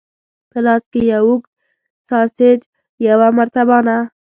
په 0.51 0.57
لاس 0.65 0.83
کې 0.91 1.01
یې 1.03 1.09
یو 1.13 1.25
اوږد 1.27 1.49
ساسیج، 2.07 2.59
یوه 3.07 3.27
مرتبانه. 3.37 3.97